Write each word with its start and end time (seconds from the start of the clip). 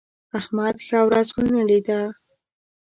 احمد 0.39 0.75
ښه 0.85 0.99
ورځ 1.07 1.27
ونه 1.33 1.61
لیده. 1.69 1.99